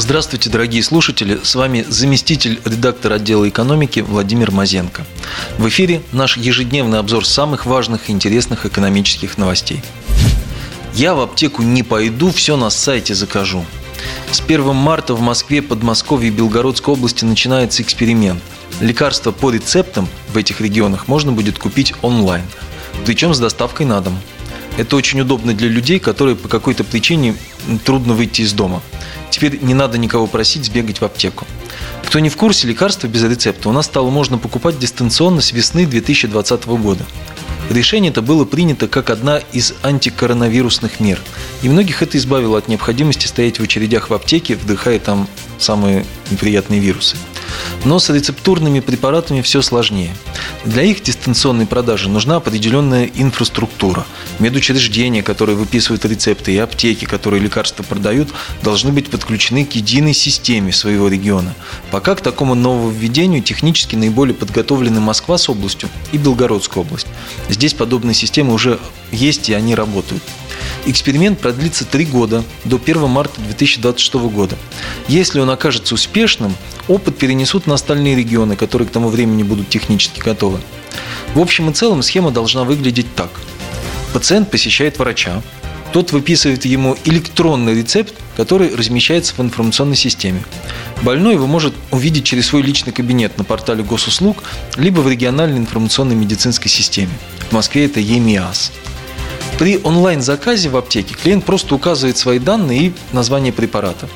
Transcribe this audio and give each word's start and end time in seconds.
Здравствуйте, 0.00 0.48
дорогие 0.48 0.84
слушатели! 0.84 1.40
С 1.42 1.56
вами 1.56 1.84
заместитель 1.88 2.60
редактора 2.64 3.14
отдела 3.14 3.48
экономики 3.48 3.98
Владимир 3.98 4.52
Мазенко. 4.52 5.04
В 5.58 5.66
эфире 5.66 6.02
наш 6.12 6.36
ежедневный 6.36 7.00
обзор 7.00 7.26
самых 7.26 7.66
важных 7.66 8.08
и 8.08 8.12
интересных 8.12 8.64
экономических 8.64 9.36
новостей. 9.38 9.82
Я 10.94 11.16
в 11.16 11.20
аптеку 11.20 11.62
не 11.62 11.82
пойду, 11.82 12.30
все 12.30 12.56
на 12.56 12.70
сайте 12.70 13.16
закажу. 13.16 13.64
С 14.30 14.40
1 14.40 14.72
марта 14.72 15.14
в 15.14 15.20
Москве, 15.20 15.62
Подмосковье 15.62 16.28
и 16.28 16.32
Белгородской 16.32 16.94
области 16.94 17.24
начинается 17.24 17.82
эксперимент. 17.82 18.40
Лекарства 18.80 19.32
по 19.32 19.50
рецептам 19.50 20.08
в 20.32 20.36
этих 20.36 20.60
регионах 20.60 21.08
можно 21.08 21.32
будет 21.32 21.58
купить 21.58 21.92
онлайн, 22.02 22.44
причем 23.04 23.34
с 23.34 23.40
доставкой 23.40 23.86
на 23.86 24.00
дом. 24.00 24.16
Это 24.76 24.94
очень 24.94 25.20
удобно 25.20 25.54
для 25.54 25.68
людей, 25.68 25.98
которые 25.98 26.36
по 26.36 26.46
какой-то 26.46 26.84
причине 26.84 27.34
трудно 27.84 28.14
выйти 28.14 28.42
из 28.42 28.52
дома. 28.52 28.80
Теперь 29.30 29.62
не 29.62 29.74
надо 29.74 29.98
никого 29.98 30.26
просить 30.26 30.64
сбегать 30.64 31.00
в 31.00 31.04
аптеку. 31.04 31.46
Кто 32.06 32.18
не 32.20 32.30
в 32.30 32.36
курсе, 32.36 32.66
лекарства 32.66 33.06
без 33.06 33.22
рецепта 33.22 33.68
у 33.68 33.72
нас 33.72 33.86
стало 33.86 34.10
можно 34.10 34.38
покупать 34.38 34.78
дистанционно 34.78 35.40
с 35.40 35.52
весны 35.52 35.86
2020 35.86 36.66
года. 36.66 37.04
Решение 37.70 38.10
это 38.10 38.22
было 38.22 38.46
принято 38.46 38.88
как 38.88 39.10
одна 39.10 39.38
из 39.52 39.74
антикоронавирусных 39.82 41.00
мер. 41.00 41.20
И 41.62 41.68
многих 41.68 42.02
это 42.02 42.16
избавило 42.16 42.56
от 42.56 42.68
необходимости 42.68 43.26
стоять 43.26 43.60
в 43.60 43.62
очередях 43.62 44.08
в 44.08 44.14
аптеке, 44.14 44.56
вдыхая 44.56 44.98
там 44.98 45.28
самые 45.58 46.06
неприятные 46.30 46.80
вирусы. 46.80 47.16
Но 47.84 47.98
с 47.98 48.10
рецептурными 48.10 48.80
препаратами 48.80 49.42
все 49.42 49.62
сложнее. 49.62 50.14
Для 50.64 50.82
их 50.82 51.02
дистанционной 51.02 51.66
продажи 51.66 52.08
нужна 52.08 52.36
определенная 52.36 53.10
инфраструктура. 53.14 54.06
Медучреждения, 54.38 55.22
которые 55.22 55.56
выписывают 55.56 56.04
рецепты, 56.04 56.52
и 56.52 56.58
аптеки, 56.58 57.04
которые 57.04 57.40
лекарства 57.40 57.82
продают, 57.82 58.28
должны 58.62 58.92
быть 58.92 59.10
подключены 59.10 59.64
к 59.64 59.72
единой 59.72 60.14
системе 60.14 60.72
своего 60.72 61.08
региона. 61.08 61.54
Пока 61.90 62.14
к 62.14 62.20
такому 62.20 62.54
нововведению 62.54 63.42
технически 63.42 63.96
наиболее 63.96 64.34
подготовлены 64.34 65.00
Москва 65.00 65.38
с 65.38 65.48
областью 65.48 65.88
и 66.12 66.18
Белгородская 66.18 66.82
область. 66.84 67.06
Здесь 67.48 67.74
подобные 67.74 68.14
системы 68.14 68.52
уже 68.52 68.78
есть 69.12 69.48
и 69.48 69.54
они 69.54 69.74
работают. 69.74 70.22
Эксперимент 70.88 71.38
продлится 71.38 71.84
три 71.84 72.06
года, 72.06 72.42
до 72.64 72.76
1 72.82 73.08
марта 73.10 73.42
2026 73.42 74.14
года. 74.30 74.56
Если 75.06 75.38
он 75.38 75.50
окажется 75.50 75.94
успешным, 75.94 76.56
опыт 76.88 77.18
перенесут 77.18 77.66
на 77.66 77.74
остальные 77.74 78.16
регионы, 78.16 78.56
которые 78.56 78.88
к 78.88 78.90
тому 78.90 79.10
времени 79.10 79.42
будут 79.42 79.68
технически 79.68 80.20
готовы. 80.20 80.60
В 81.34 81.40
общем 81.40 81.68
и 81.68 81.74
целом 81.74 82.00
схема 82.00 82.30
должна 82.30 82.64
выглядеть 82.64 83.14
так. 83.14 83.28
Пациент 84.14 84.50
посещает 84.50 84.98
врача, 84.98 85.42
тот 85.92 86.12
выписывает 86.12 86.64
ему 86.64 86.96
электронный 87.04 87.74
рецепт, 87.74 88.14
который 88.38 88.74
размещается 88.74 89.34
в 89.34 89.40
информационной 89.40 89.96
системе. 89.96 90.42
Больной 91.02 91.34
его 91.34 91.46
может 91.46 91.74
увидеть 91.90 92.24
через 92.24 92.46
свой 92.46 92.62
личный 92.62 92.94
кабинет 92.94 93.36
на 93.36 93.44
портале 93.44 93.82
госуслуг, 93.82 94.42
либо 94.76 95.00
в 95.00 95.08
региональной 95.10 95.58
информационной 95.58 96.14
медицинской 96.14 96.70
системе. 96.70 97.12
В 97.50 97.52
Москве 97.52 97.84
это 97.84 98.00
ЕМИАС. 98.00 98.72
При 99.58 99.80
онлайн-заказе 99.82 100.68
в 100.68 100.76
аптеке 100.76 101.14
клиент 101.14 101.44
просто 101.44 101.74
указывает 101.74 102.16
свои 102.16 102.38
данные 102.38 102.86
и 102.86 102.92
название 103.12 103.52
препарата. 103.52 104.08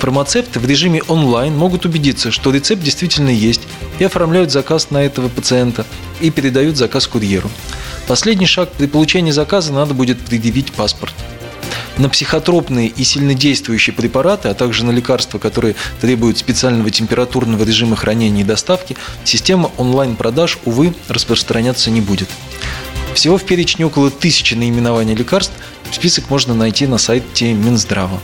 Фармацевты 0.00 0.58
в 0.58 0.66
режиме 0.66 1.02
онлайн 1.06 1.56
могут 1.56 1.84
убедиться, 1.84 2.32
что 2.32 2.50
рецепт 2.50 2.82
действительно 2.82 3.30
есть, 3.30 3.60
и 4.00 4.04
оформляют 4.04 4.50
заказ 4.50 4.90
на 4.90 4.98
этого 4.98 5.28
пациента 5.28 5.86
и 6.20 6.30
передают 6.30 6.76
заказ 6.76 7.06
курьеру. 7.06 7.48
Последний 8.08 8.46
шаг– 8.46 8.72
при 8.78 8.86
получении 8.86 9.30
заказа 9.30 9.72
надо 9.72 9.94
будет 9.94 10.18
предъявить 10.18 10.72
паспорт. 10.72 11.14
На 11.96 12.08
психотропные 12.08 12.88
и 12.88 13.04
сильнодействующие 13.04 13.94
препараты, 13.94 14.48
а 14.48 14.54
также 14.54 14.84
на 14.84 14.90
лекарства, 14.90 15.38
которые 15.38 15.76
требуют 16.00 16.38
специального 16.38 16.90
температурного 16.90 17.62
режима 17.64 17.94
хранения 17.94 18.42
и 18.42 18.46
доставки, 18.46 18.96
система 19.24 19.70
онлайн-продаж, 19.76 20.58
увы, 20.64 20.94
распространяться 21.08 21.90
не 21.90 22.00
будет. 22.00 22.28
Всего 23.18 23.36
в 23.36 23.42
перечне 23.42 23.84
около 23.84 24.12
тысячи 24.12 24.54
наименований 24.54 25.16
лекарств. 25.16 25.52
Список 25.90 26.30
можно 26.30 26.54
найти 26.54 26.86
на 26.86 26.98
сайте 26.98 27.52
Минздрава. 27.52 28.20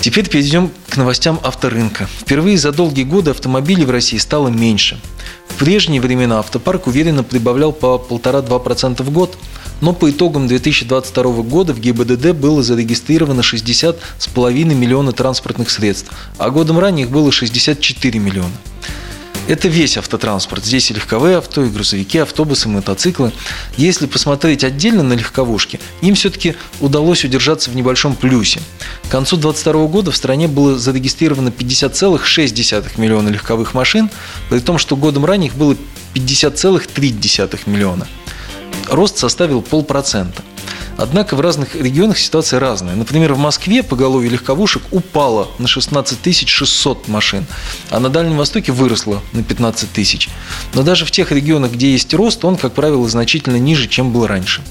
Теперь 0.00 0.28
перейдем 0.28 0.70
к 0.88 0.96
новостям 0.96 1.40
авторынка. 1.42 2.06
Впервые 2.20 2.58
за 2.58 2.70
долгие 2.70 3.02
годы 3.02 3.32
автомобилей 3.32 3.84
в 3.84 3.90
России 3.90 4.18
стало 4.18 4.46
меньше. 4.46 5.00
В 5.48 5.54
прежние 5.54 6.00
времена 6.00 6.38
автопарк 6.38 6.86
уверенно 6.86 7.24
прибавлял 7.24 7.72
по 7.72 8.00
1,5-2% 8.08 9.02
в 9.02 9.10
год, 9.10 9.36
но 9.80 9.92
по 9.92 10.08
итогам 10.12 10.46
2022 10.46 11.24
года 11.42 11.74
в 11.74 11.80
ГИБДД 11.80 12.34
было 12.36 12.62
зарегистрировано 12.62 13.40
60,5 13.40 14.64
миллиона 14.76 15.10
транспортных 15.10 15.70
средств, 15.70 16.12
а 16.38 16.50
годом 16.50 16.78
ранее 16.78 17.06
их 17.06 17.10
было 17.10 17.32
64 17.32 18.20
миллиона. 18.20 18.54
Это 19.48 19.68
весь 19.68 19.96
автотранспорт. 19.96 20.64
Здесь 20.64 20.90
и 20.90 20.94
легковые 20.94 21.36
авто, 21.36 21.62
и 21.62 21.68
грузовики, 21.68 22.18
автобусы, 22.18 22.68
мотоциклы. 22.68 23.30
Если 23.76 24.06
посмотреть 24.06 24.64
отдельно 24.64 25.04
на 25.04 25.12
легковушки, 25.12 25.78
им 26.00 26.16
все-таки 26.16 26.56
удалось 26.80 27.24
удержаться 27.24 27.70
в 27.70 27.76
небольшом 27.76 28.16
плюсе. 28.16 28.60
К 29.04 29.10
концу 29.10 29.36
2022 29.36 29.86
года 29.86 30.10
в 30.10 30.16
стране 30.16 30.48
было 30.48 30.76
зарегистрировано 30.76 31.50
50,6 31.50 33.00
миллиона 33.00 33.28
легковых 33.28 33.72
машин, 33.72 34.10
при 34.50 34.58
том, 34.58 34.78
что 34.78 34.96
годом 34.96 35.24
ранее 35.24 35.48
их 35.48 35.54
было 35.54 35.76
50,3 36.14 37.60
миллиона. 37.66 38.08
Рост 38.88 39.18
составил 39.18 39.62
полпроцента. 39.62 40.42
Однако 40.98 41.36
в 41.36 41.40
разных 41.40 41.74
регионах 41.74 42.18
ситуация 42.18 42.58
разная. 42.58 42.94
Например, 42.94 43.34
в 43.34 43.38
Москве 43.38 43.82
поголовье 43.82 44.30
легковушек 44.30 44.82
упало 44.90 45.48
на 45.58 45.68
16 45.68 46.48
600 46.48 47.08
машин, 47.08 47.46
а 47.90 48.00
на 48.00 48.08
Дальнем 48.08 48.36
Востоке 48.36 48.72
выросло 48.72 49.20
на 49.32 49.42
15 49.42 49.92
тысяч. 49.92 50.28
Но 50.74 50.82
даже 50.82 51.04
в 51.04 51.10
тех 51.10 51.32
регионах, 51.32 51.72
где 51.72 51.92
есть 51.92 52.12
рост, 52.14 52.44
он, 52.44 52.56
как 52.56 52.72
правило, 52.72 53.06
значительно 53.08 53.56
ниже, 53.56 53.88
чем 53.88 54.10
был 54.10 54.26
раньше. 54.26 54.62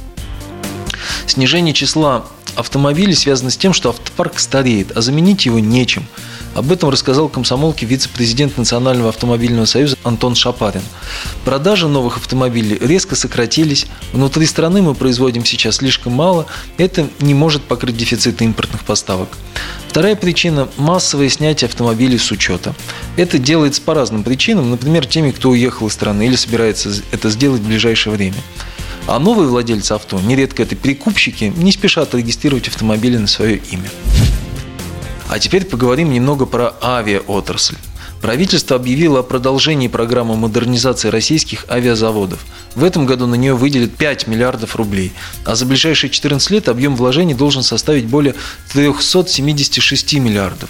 Снижение 1.27 1.73
числа 1.73 2.25
автомобилей 2.55 3.15
связано 3.15 3.49
с 3.49 3.57
тем, 3.57 3.73
что 3.73 3.89
автопарк 3.89 4.39
стареет, 4.39 4.95
а 4.95 5.01
заменить 5.01 5.45
его 5.45 5.59
нечем– 5.59 6.05
об 6.55 6.71
этом 6.71 6.89
рассказал 6.89 7.27
комсомолке 7.27 7.85
вице-президент 7.85 8.57
Национального 8.57 9.09
автомобильного 9.09 9.65
союза 9.65 9.97
Антон 10.03 10.35
Шапарин. 10.35 10.81
Продажи 11.43 11.89
новых 11.89 12.15
автомобилей 12.15 12.77
резко 12.79 13.17
сократились. 13.17 13.87
Внутри 14.13 14.45
страны 14.45 14.81
мы 14.81 14.95
производим 14.95 15.43
сейчас 15.43 15.77
слишком 15.77 16.13
мало. 16.13 16.45
Это 16.77 17.09
не 17.19 17.33
может 17.33 17.63
покрыть 17.63 17.97
дефицит 17.97 18.41
импортных 18.41 18.85
поставок. 18.85 19.27
Вторая 19.89 20.15
причина– 20.15 20.69
массовое 20.77 21.27
снятие 21.27 21.67
автомобилей 21.67 22.17
с 22.17 22.31
учета. 22.31 22.73
Это 23.17 23.37
делается 23.37 23.81
по 23.81 23.93
разным 23.93 24.23
причинам, 24.23 24.71
например, 24.71 25.05
теми, 25.05 25.31
кто 25.31 25.49
уехал 25.49 25.87
из 25.87 25.93
страны 25.93 26.25
или 26.25 26.37
собирается 26.37 26.89
это 27.11 27.29
сделать 27.29 27.61
в 27.61 27.67
ближайшее 27.67 28.15
время. 28.15 28.37
А 29.07 29.19
новые 29.19 29.47
владельцы 29.47 29.91
авто, 29.91 30.19
нередко 30.19 30.63
это 30.63 30.75
перекупщики, 30.75 31.53
не 31.55 31.71
спешат 31.71 32.15
регистрировать 32.15 32.67
автомобили 32.67 33.17
на 33.17 33.27
свое 33.27 33.61
имя. 33.71 33.89
А 35.29 35.37
теперь 35.37 35.65
поговорим 35.65 36.11
немного 36.11 36.47
про 36.47 36.73
авиаотрасль. 36.81 37.75
Правительство 38.21 38.75
объявило 38.75 39.19
о 39.19 39.23
продолжении 39.23 39.87
программы 39.87 40.35
модернизации 40.35 41.09
российских 41.09 41.65
авиазаводов. 41.69 42.43
В 42.73 42.83
этом 42.83 43.05
году 43.05 43.27
на 43.27 43.35
нее 43.35 43.53
выделят 43.53 43.95
5 43.95 44.25
миллиардов 44.25 44.75
рублей, 44.75 45.13
а 45.45 45.53
за 45.53 45.67
ближайшие 45.67 46.09
14 46.09 46.49
лет 46.49 46.67
объем 46.67 46.95
вложений 46.95 47.35
должен 47.35 47.61
составить 47.61 48.05
более 48.05 48.33
376 48.73 50.15
миллиардов. 50.15 50.69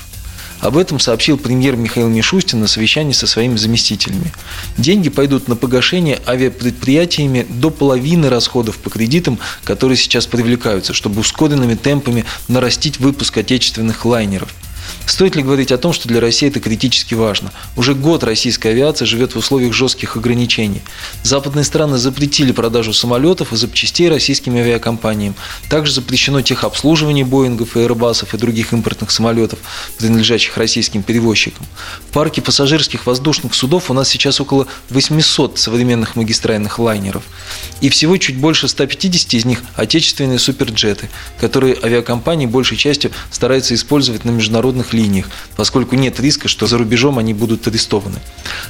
Об 0.62 0.78
этом 0.78 1.00
сообщил 1.00 1.38
премьер 1.38 1.76
Михаил 1.76 2.10
Мишустин 2.10 2.60
на 2.60 2.68
совещании 2.68 3.14
со 3.14 3.28
своими 3.28 3.58
заместителями. 3.58 4.32
Деньги 4.78 5.10
пойдут 5.10 5.48
на 5.48 5.56
погашение 5.56 6.22
авиапредприятиями 6.26 7.46
до 7.48 7.70
половины 7.70 8.30
расходов 8.30 8.78
по 8.78 8.90
кредитам, 8.90 9.40
которые 9.64 9.98
сейчас 9.98 10.26
привлекаются, 10.26 10.94
чтобы 10.94 11.22
ускоренными 11.22 11.76
темпами 11.76 12.26
нарастить 12.48 13.00
выпуск 13.00 13.38
отечественных 13.38 14.06
лайнеров. 14.06 14.54
Стоит 15.06 15.36
ли 15.36 15.44
говорить 15.44 15.72
о 15.72 15.78
том, 15.78 15.94
что 15.94 16.08
для 16.08 16.20
России 16.20 16.48
это 16.48 16.60
критически 16.60 17.14
важно? 17.14 17.52
Уже 17.76 17.94
год 17.94 18.24
российская 18.24 18.70
авиация 18.70 19.06
живет 19.06 19.34
в 19.34 19.38
условиях 19.38 19.74
жестких 19.74 20.18
ограничений. 20.18 20.82
Западные 21.24 21.64
страны 21.64 21.98
запретили 21.98 22.52
продажу 22.52 22.92
самолетов 22.92 23.54
и 23.54 23.56
запчастей 23.56 24.10
российским 24.10 24.56
авиакомпаниям. 24.56 25.36
Также 25.70 25.94
запрещено 25.94 26.42
техобслуживание 26.42 27.24
Боингов 27.24 27.78
Airbusов 27.78 28.34
и 28.34 28.38
других 28.38 28.74
импортных 28.74 29.12
самолетов, 29.12 29.60
принадлежащих 29.98 30.58
российским 30.58 31.04
перевозчикам. 31.04 31.66
В 32.10 32.14
парке 32.14 32.42
пассажирских 32.42 33.06
воздушных 33.06 33.54
судов 33.54 33.92
у 33.92 33.94
нас 33.94 34.10
сейчас 34.10 34.42
около 34.42 34.68
800 34.90 35.60
современных 35.60 36.16
магистральных 36.16 36.80
лайнеров. 36.80 37.24
И 37.82 37.90
всего 37.90 38.18
чуть 38.18 38.38
больше 38.38 38.68
150 38.68 39.34
из 39.36 39.46
них 39.46 39.62
отечественные 39.76 40.40
суперджеты, 40.40 41.10
которые 41.40 41.78
авиакомпании 41.82 42.48
большей 42.48 42.78
частью 42.78 43.12
стараются 43.30 43.76
использовать 43.76 44.26
на 44.26 44.32
международных 44.32 44.95
линиях, 44.96 45.30
поскольку 45.56 45.96
нет 45.96 46.20
риска, 46.20 46.48
что 46.48 46.68
за 46.68 46.78
рубежом 46.78 47.20
они 47.20 47.34
будут 47.34 47.68
арестованы. 47.68 48.20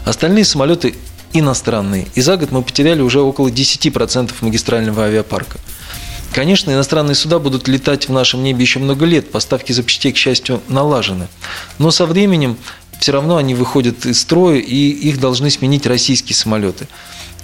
Остальные 0.03 0.45
самолеты 0.45 0.95
иностранные. 1.33 2.07
И 2.15 2.21
за 2.21 2.37
год 2.37 2.51
мы 2.51 2.61
потеряли 2.63 3.01
уже 3.01 3.21
около 3.21 3.49
10% 3.49 4.31
магистрального 4.41 5.03
авиапарка. 5.03 5.59
Конечно, 6.33 6.71
иностранные 6.71 7.15
суда 7.15 7.39
будут 7.39 7.67
летать 7.67 8.09
в 8.09 8.11
нашем 8.11 8.43
небе 8.43 8.61
еще 8.61 8.79
много 8.79 9.05
лет, 9.05 9.31
поставки 9.31 9.71
запчастей, 9.71 10.11
к 10.11 10.17
счастью, 10.17 10.61
налажены. 10.67 11.27
Но 11.77 11.91
со 11.91 12.05
временем 12.05 12.57
все 12.99 13.13
равно 13.13 13.37
они 13.37 13.55
выходят 13.55 14.05
из 14.05 14.19
строя, 14.19 14.57
и 14.57 14.89
их 14.89 15.19
должны 15.19 15.49
сменить 15.49 15.85
российские 15.85 16.35
самолеты. 16.35 16.87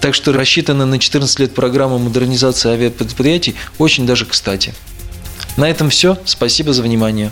Так 0.02 0.16
что 0.16 0.34
рассчитанная 0.34 0.86
на 0.86 1.00
14 1.00 1.40
лет 1.40 1.54
программа 1.54 2.00
модернизации 2.00 2.72
авиапредприятий 2.72 3.56
очень 3.78 4.06
даже 4.06 4.26
кстати. 4.26 4.74
На 5.58 5.70
этом 5.70 5.90
все. 5.90 6.18
Спасибо 6.26 6.74
за 6.74 6.82
внимание. 6.82 7.32